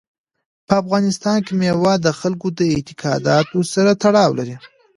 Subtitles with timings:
[0.67, 4.55] په افغانستان کې مېوې د خلکو د اعتقاداتو سره تړاو لري.